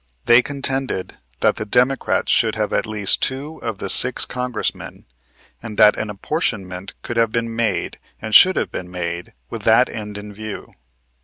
[0.25, 5.05] They contended that the Democrats should have at least two of the six Congressmen
[5.61, 9.89] and that an apportionment could have been made and should have been made with that
[9.89, 10.73] end in view.